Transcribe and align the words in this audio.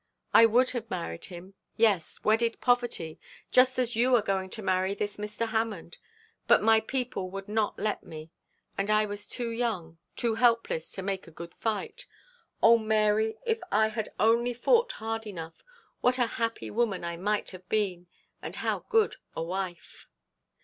I 0.33 0.47
would 0.47 0.71
have 0.71 0.89
married 0.89 1.25
him 1.25 1.53
yes, 1.77 2.23
wedded 2.23 2.59
poverty, 2.59 3.19
just 3.51 3.77
as 3.77 3.95
you 3.95 4.15
are 4.15 4.23
going 4.23 4.49
to 4.49 4.63
marry 4.63 4.95
this 4.95 5.17
Mr. 5.17 5.49
Hammond; 5.49 5.99
but 6.47 6.63
my 6.63 6.79
people 6.79 7.29
would 7.29 7.47
not 7.47 7.77
let 7.77 8.03
me; 8.03 8.31
and 8.79 8.89
I 8.89 9.05
was 9.05 9.27
too 9.27 9.51
young, 9.51 9.99
too 10.15 10.33
helpless, 10.33 10.91
to 10.93 11.03
make 11.03 11.27
a 11.27 11.29
good 11.31 11.53
fight. 11.53 12.07
Oh, 12.63 12.79
Mary, 12.79 13.37
if 13.45 13.59
I 13.71 13.89
had 13.89 14.11
only 14.19 14.55
fought 14.55 14.93
hard 14.93 15.27
enough, 15.27 15.63
what 15.99 16.17
a 16.17 16.25
happy 16.25 16.71
woman 16.71 17.03
I 17.05 17.15
might 17.15 17.51
have 17.51 17.69
been, 17.69 18.07
and 18.41 18.55
how 18.55 18.79
good 18.89 19.17
a 19.35 19.43
wife.' 19.43 20.07